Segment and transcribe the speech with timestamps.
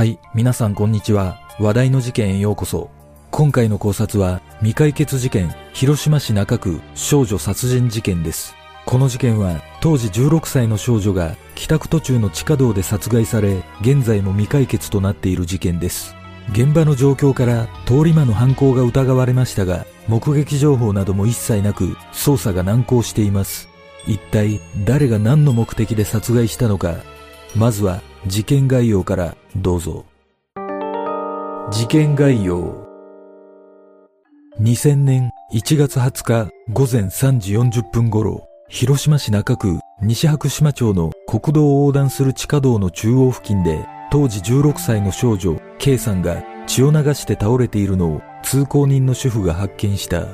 [0.00, 1.42] はい、皆さんこんにちは。
[1.58, 2.88] 話題の事件へようこそ。
[3.30, 8.54] 今回の考察は未解決事件、広島市中区少女殺人事件です。
[8.86, 16.16] この事件は当時16歳の少女が帰宅途中の地下道で殺害され、現在も未解決となっている事件です。
[16.52, 23.68] 現場の状況から通り魔の犯行が疑われましたが、目撃情報なども一切なく捜査が難航しています。
[24.06, 27.19] 一体誰が何の目的で殺害したのか。
[27.56, 30.04] まずは事件概要からどうぞ。
[31.72, 32.86] 事件概要。
[34.60, 50.26] 2000年1月20日午前3時40分頃、広島市中区西白島町の国道を横断する地下道の中央付近で、当時16歳の少女 K さんが血を流して倒れているのを通行人の主婦が発見した。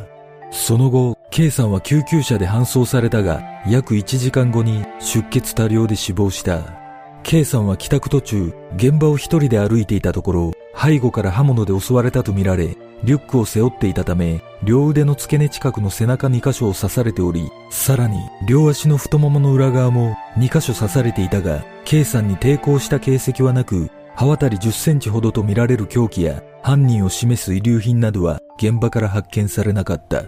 [0.51, 6.86] その後、K さんは救急車で搬送されたが、約1時間後に出血多量で死亡した。
[7.27, 30.23] K さんは帰宅途中、現場を一人で歩いていたところ、背後から刃物で襲われたとみられ、リュックを背負っていたため、両腕の付け根近くの背中2箇所を刺されており、さらに両足の太ももの裏側も2箇所刺されていたが、K さんに抵抗した形跡はなく、刃渡り10センチほどとみられる凶器や犯人を示す遺留品などは現場から発見されなかった。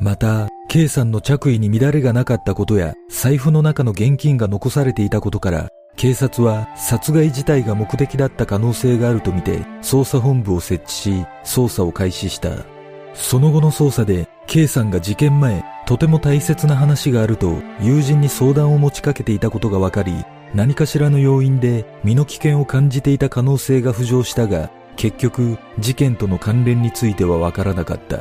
[0.00, 5.70] また、K さんの着衣に乱れがなかったことや、財布の中の現金が残されていたことから、
[6.00, 12.64] 警察は殺害自体が目的だった可能性があるとみて捜査本部を設置し捜査を開始した。
[13.12, 28.20] その後の捜査で K さんが事件前とても大切な話があると友人に相談を持ちかけていたことが分かり何かしらの要因で身の危険を感じていた可能性が浮上したが結局事件との関連については分からなかった。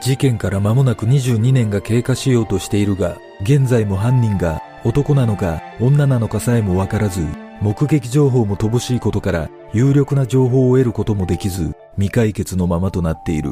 [0.00, 7.26] 事件から間もなく22年が経過しようとしているが現在も犯人が男なのか女なのかさえもわからず、
[7.60, 13.50] 目撃情報も乏しいことから有力な情報を得ることもできず、未解決のままとなっている。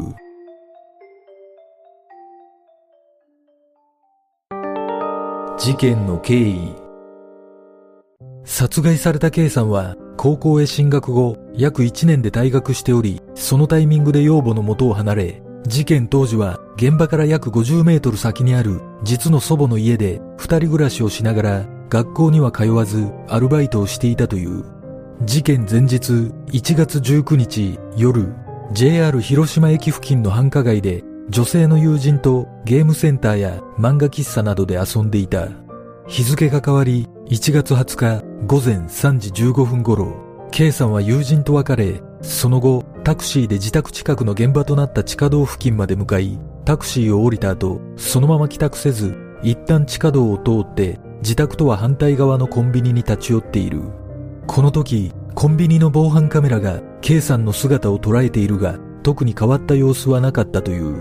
[5.59, 6.73] 事件の経緯
[8.45, 24.65] 殺害された K さんは高校へ進学後約1年で退学しており、そのタイミングで養母の元を離れ、事件当時は現場から約50メートル先にある実の祖母の家で二人暮らしをしながら学校には通わずアルバイトをしていたという。
[25.25, 26.13] 事件前日
[26.53, 28.33] 1月19日夜
[28.73, 35.49] JR 広島駅付近の繁華街で女性の友人とゲームセンターや漫画喫茶などで遊んでいた。
[36.07, 53.81] 日付が変わり1月20日午前3時15分頃 K さんは友人と別れその後タクシーで自宅近くの現場となった地下道付近まで向かい、タクシーを降りた後、そのまま帰宅せず、一旦地下道を通って、自宅とは反対側のコンビニに立ち寄っている。
[54.47, 60.97] この時、コンビニの防犯カメラが K さんの姿を捉えているが、特に変わった様子はなかったという。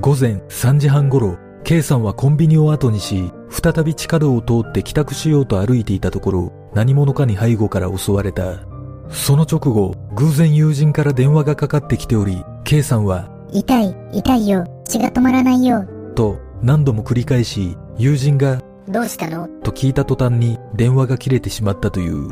[0.00, 8.71] 午前3時半頃、K さんはコンビニを後にし、再び地下道を通って帰宅しようと歩いていたところ、何者かに背後から襲われた。
[9.12, 15.84] その直後、偶然友人から電話がかかってきており、K さんは、痛い、痛いよ、血が止まらないよ。
[16.14, 19.46] と何度も繰り返し、友人が、どうしたの？
[19.62, 22.28] と聞いた途端に電話が切れてしまったという。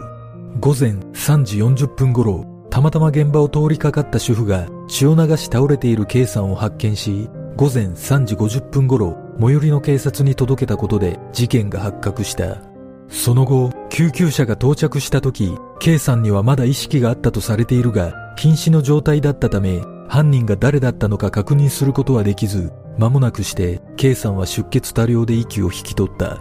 [0.58, 12.62] 午前3時40分頃、たまたま現場を通りかかった主婦が血を流し倒れている K さんを発見し、午前3時50分頃、最寄りの警察に届けたことで事件が発覚した。
[13.10, 26.38] その後、救急車が到着した時、K さんにはまだ意識があったとされているが、瀕死の状態だったため、犯人が誰だったのか確認することはできず、間もなくして K さんは出血多量で息を引き取った。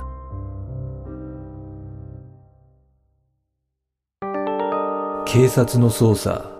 [5.25, 6.51] 警察の捜査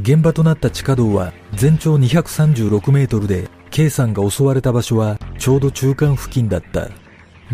[0.00, 7.01] 現場となった地下道は全長236メートルで K さんが襲われた場所はちょうど中間付近だった。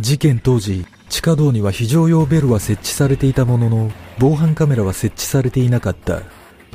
[0.00, 6.22] 事件当時、地下道には非常用ベルは設置されていたものの、防犯カメラは設置されていなかった。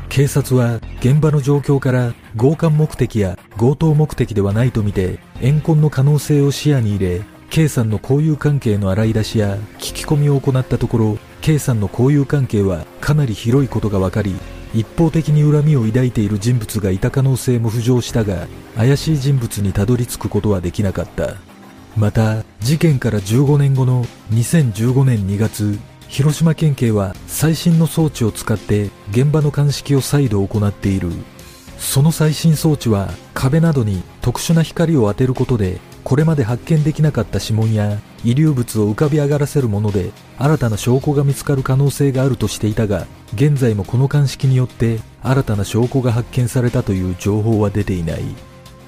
[0.09, 14.35] 警察は現場の状況から強姦目的や強盗目的ではないとみて、怨恨の可能性を視野に入れ、K さんの交友関係の洗い出しや聞き込みを行ったところ、K さんの交友関係はかなり広いことが分かり、
[14.73, 21.52] 一方的に恨みを抱いている人物がいた可能性も浮上したが、怪しい人物にたどり着くことはできなかった。
[21.95, 31.12] また、事件から15年後の2015年2月、広島県警は最新の装置を使って現場の鑑識を再度行っている。
[31.84, 43.06] その最新装置は壁などに特殊な光を当てることでこれまで発見できなかった指紋や遺留物を浮かび上がらせるもので新たな証拠が見つかる可能性があるとしていたが
[43.36, 48.22] 現在もこの鑑識によって新たな証拠が発見されたという情報は出ていない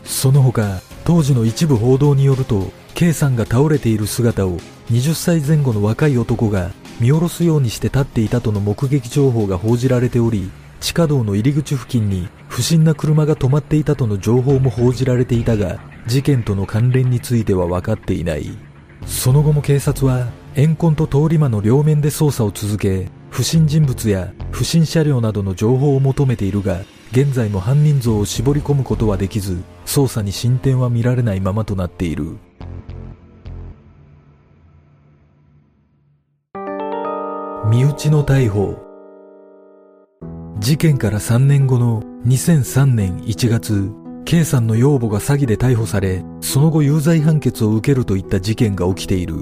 [0.06, 4.58] その他当時の一部報道によると K さんが倒れている姿を
[4.90, 10.50] 20歳前後の若い男が見下ろすようにして立っていたとの目撃情報が報じられており
[10.80, 18.58] 地下道の入り口付近に不審な車が止まっていたとの情報も報じられていたが事件との関連については分かっていない。
[19.06, 26.80] その後も警察は怨恨と通り魔の両面で捜査を続け不審人物や不審車両などの情報を求めているが
[27.16, 32.36] 現在も犯人像を絞り込むことはできず捜査に進展は見られないままとなっている。
[37.70, 38.76] 身内の逮捕。
[40.60, 43.90] 事件から3年後の2003年1月
[44.26, 49.36] K さんの養母が詐欺で逮捕されその後有罪判決を受けるといった事件が起きている。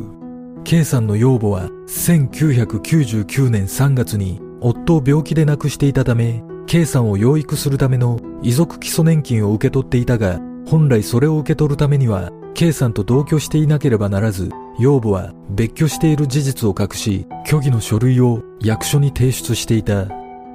[0.63, 6.43] K さんの養母は1999年3月に夫を病気で亡くしていたため
[6.73, 14.49] K さんを養育するための遺族基礎年金を受け取っていたが本来それを受け取るためには K さんと同居していなければならず
[14.79, 20.07] 養母は別居している事実を隠し虚偽の書類を役所に提出していた。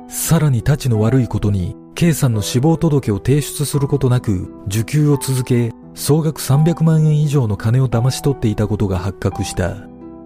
[0.08, 9.76] さらに立ちの悪いことに K さんの死亡届を提出することなく受給を続け総額300万円以上の金を騙し取っていたことが発覚した。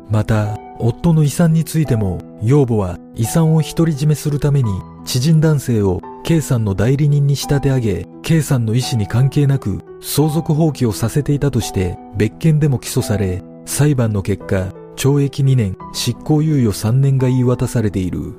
[0.08, 4.70] また夫の遺産についても養母は遺産を独り占めするために
[5.04, 18.34] 知人男性を K さんの代理人に仕立て上げ K さんの意思に関係なく相続放棄をさせていたとして別件でも起訴され裁判の結果、懲役2年、執行猶予3年が言い渡されている。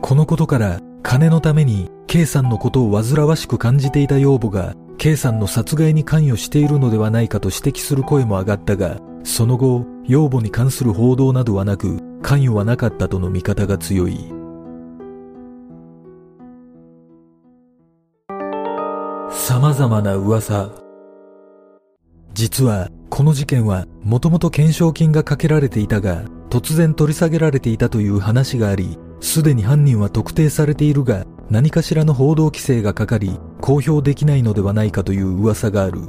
[0.00, 14.37] このことから、金のために K さんのことを煩わしく感じていた養母が K さんの殺害に関与しているのではないかと指摘する声も上がったが、その後、養母に関する報道などはなく、関与はなかったとの見方が強い。
[19.48, 20.68] 様々な噂。
[22.34, 36.02] 実は、この事件はもともと懸賞金がかけられていたが、突然取り下げられていたという話があり、すでに犯人は特定されているが、何かしらの報道規制がかかり、公表できないのではないかという噂がある。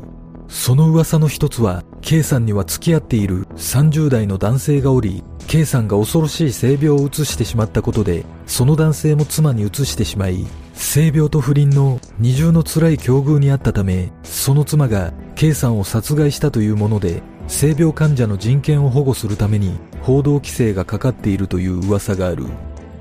[0.49, 22.45] その噂の一つは、K さんには付き合っている30代の男性がおり、K さんが恐ろしい性病を移してしまったことで、その男性も妻に移してしまい、性病と不倫の二重の辛い境遇にあったため、その妻が K さんを殺害したというもので、性病患者の人権を保護するために報道規制がかかっているという噂がある。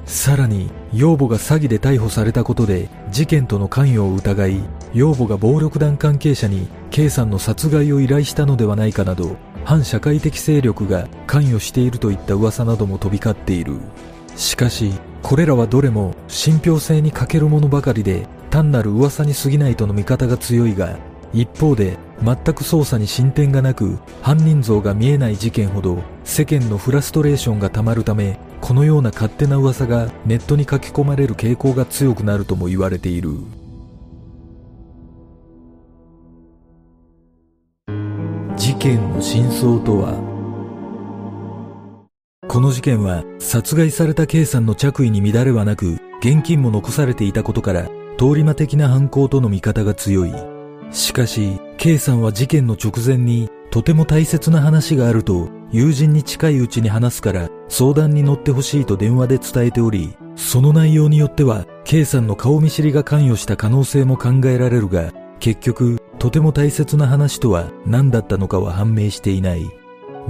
[0.04, 4.60] さらに、養母が詐欺で逮捕されたことで事件との関与を疑い、
[4.94, 13.78] 養母が暴力団関係者に K さんの殺害を依頼したのではないかなど、反社会的勢力が関与しているといった噂なども飛び交っている。
[14.36, 14.92] しかし、
[15.22, 20.96] これらはどれも信憑性に欠けるものばかりで単なる噂に過ぎないとの見方が強いが
[21.34, 33.32] 一方で全く捜査に進展がなく犯人像が見えない事件ほど世間のフラストレーションがたまるためこのような勝手な噂がネットに書き込まれる傾向が強くなるとも言われている
[38.78, 40.14] 件の真相とは？
[42.46, 50.32] この事件は殺害された K さんの着衣に乱れはなく現金も残されていたことから通り魔的な犯行との見方が強い。
[50.90, 69.70] しかし K さんは事件の直前にとても大切な話があると友人に近いうちに話すから相談に乗ってほしいと電話で伝えておりその内容によっては K さんの顔見知りが関与した可能性も考えられるが結局とても大切な話とは何だったのかは判明していない。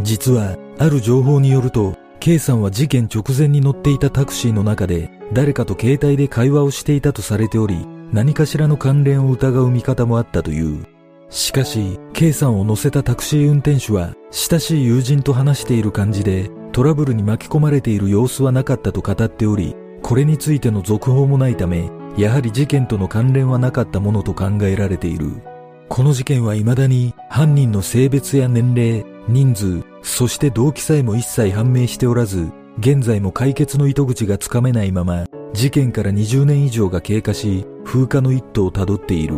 [0.02, 10.86] 実はある情報によると K さんは事件直前に乗っていたタクシーの中で誰かと携帯で会話をしていたとされており何かしらの関連を疑う見方もあったという。
[11.30, 25.42] しかし K さんを乗せたタクシー運転手は親しい友人と話している感じでトラブルに巻き込まれている様子はなかったと語っておりこれについての続報もないためやはり事件との関連はなかったものと考えられている
[25.88, 39.36] この事件は未だに犯人の性別や年齢人数そして動機さえも一切判明しておらず、現在も解決の糸口がつかめないまま、事件から20年以上が経過し、風化の一途をたどっている。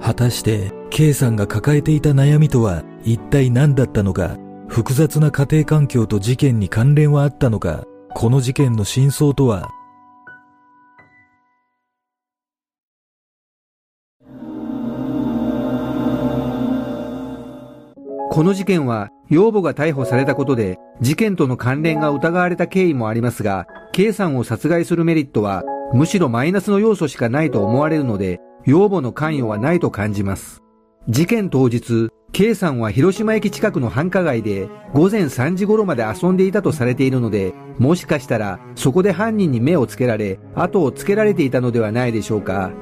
[0.00, 4.36] 果たして、K さんが抱えていた悩みとは一体何だったのか、
[4.68, 9.70] 複雑な家庭環境と事件に関連はあったのか、この事件の真相とは
[18.32, 25.62] この事件は養母が逮捕されたことで事件との関連が疑われた経緯もありますが、K さんを殺害するメリットは
[25.92, 30.62] むしろマイナスの要素しかないと思われるので、養母の関与はないと感じます。
[31.10, 42.72] 事件当日、K さんは広島駅近くの繁華街で午前3時頃まで遊んでいたとされているので、もしかしたらそこで犯人に目をつけられ、後をつけられていたのではないでしょうか。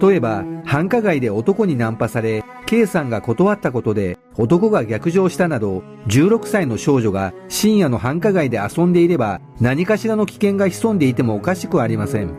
[0.00, 2.41] 例えば、繁華街で男にナンパされ、
[2.72, 12.32] K さんが断ったことで男が逆上したなど、16歳の少女が深夜の繁華街で遊んでいれば何かしらの危険が潜んでいてもおかしくありません。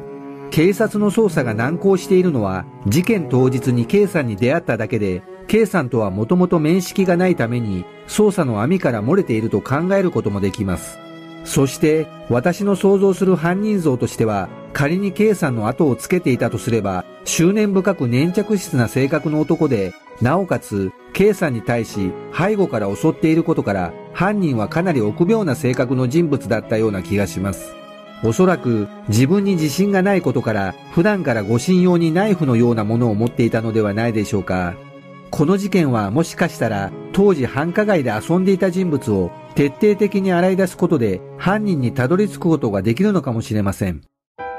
[0.49, 10.97] 警察の捜査が難航しているのは事件当日に K さんに出会っただけで K さんとはもともと面識がないために捜査の網から漏れていると考えることもできます。
[11.45, 27.75] そして私の想像する犯人像としては仮に K さんの後をつけていたとすれば執念深く粘着質な性格の男でなおかつ K さんに対し背後から襲っていることから犯人はかなり臆病な性格の人物だったような気がします。
[28.25, 34.75] おそらく自分に自信がないことから普段から護身用にナイフのようなものを持っていたのではないでしょうか。
[35.29, 44.01] この事件はもしかしたら当時繁華街で遊んでいた人物を徹底的に洗い出すことで犯人にたどり着くことができるのかもしれません。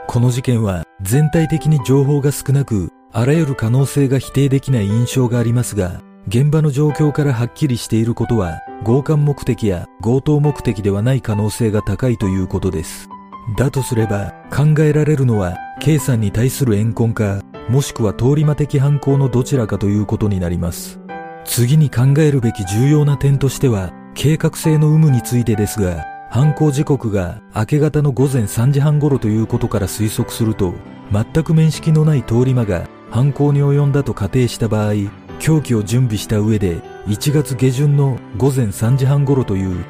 [0.09, 13.09] この事件は全体的に情報が少なくあらゆる可能性が否定できない印象がありますが、現場の状況からはっきりしていることは、強姦目的や強盗目的ではない可能性が高いということです。
[13.57, 20.99] だとすれば、考えられるのは、K さんに対する怨恨か、もしくは通り魔的犯行のどちらかということになります。
[21.45, 30.75] 次に考えるべき重要な点としては、計画性の有無についてですが、犯行時刻が明け方の午前3時半頃ということから推測すると、
[31.13, 34.95] 全く面識のない通り魔が犯行に及んだと仮定した場合、
[35.39, 39.85] 凶器を準備した上で1月下旬の午前3時半頃という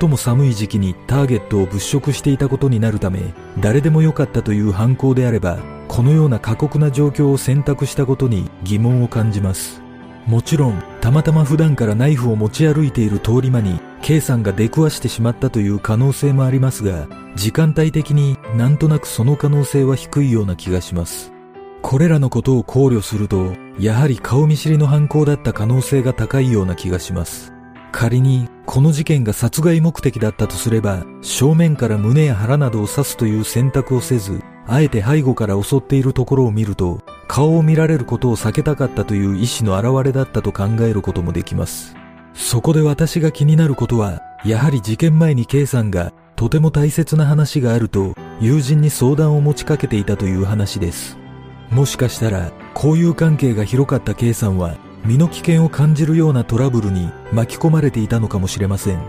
[0.00, 5.58] 最も寒い時期にターゲットを物色していたことになるため、誰でもよかったという犯行であれば、
[5.88, 9.82] このような過酷な状況を選択したことに疑問を感じます。
[10.24, 21.32] もちろん、たまたま普段からナイフを持ち歩いている通り魔に、K さんが出くわしてしまったという可能性もありますが、時間帯的になんとなくその可能性は低いような気がします。
[21.82, 27.52] これらのことを考慮すると、やはり顔見知りの犯行だった可能性が高いような気がします。
[27.92, 41.94] 仮に、この事件が殺害目的だったとすれば、正面から胸や腹などを刺すという選択をせず、あえて背後から襲っているところを見ると、顔を見られることを避けたかったという意志の表れだったと考えることもできます。
[42.34, 51.18] そこで私が気になることは、やはり事件前に K さんがとても大切な話があると友人に相談を持ちかけていたという話です。
[51.70, 59.00] もしかしたら交友関係が広かった K さんは身の危険を感じるようなトラブルに巻き込まれていたのかもしれません。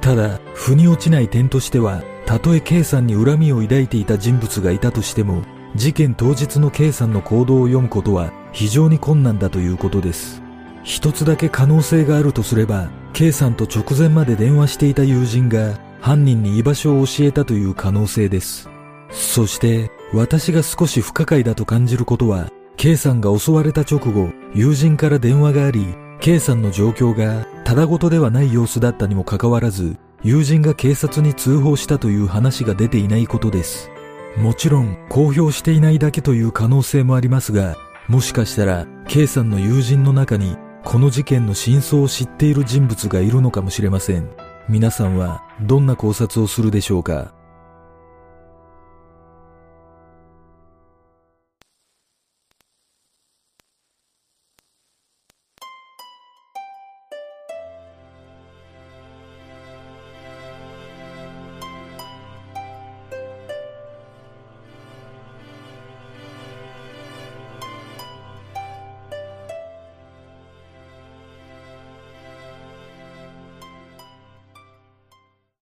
[0.00, 5.42] ただ腑に落ちない点としてはたとえ K さんに恨みを抱いていた人物がいたとしても
[5.76, 10.42] 事件当日の K さんの行動を読むことは非常に困難だということです。
[10.82, 18.68] 一つだけ可能性があるとすれば K さんと直前まで電話していた友人が犯人に居場所を教えたという可能性です。
[19.10, 33.90] そして私が少し不可解だと感じることは K さんが襲われた直後友人から電話があり K さんの状況がただごとではない様子だったにもかかわらず友人が警察に通報したという話が出ていないことです。
[34.36, 37.76] もちろん公表していないだけという可能性もありますが
[38.06, 44.28] もしかしたら K さんの友人の中にこの事件の真相を知っている人物がいるのかもしれません。
[44.68, 47.32] 皆さんはどんな考察をするでしょうか？